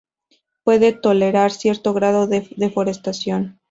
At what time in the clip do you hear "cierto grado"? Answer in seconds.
1.51-2.25